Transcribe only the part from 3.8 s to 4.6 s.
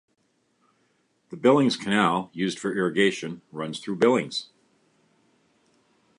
Billings.